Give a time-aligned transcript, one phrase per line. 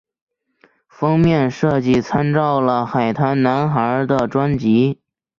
[0.87, 4.99] 封面设计参照了海滩男孩的专辑。